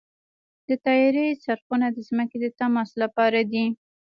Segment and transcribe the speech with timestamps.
[0.67, 3.65] د طیارې څرخونه د ځمکې د تماس لپاره دي.